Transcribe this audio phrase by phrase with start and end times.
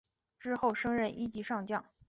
[0.39, 1.85] 之后升任一级上将。